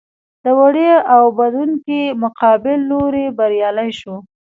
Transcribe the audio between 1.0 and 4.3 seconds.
اوبدونکو مقابل لوری بریالي شول.